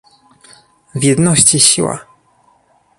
[0.95, 2.05] w jedności siła!